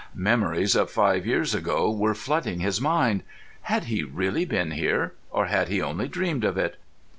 [0.15, 3.21] Memories of five years ago were flooding his mind.
[3.61, 6.81] Had he really been here, or had he only dreamed of it?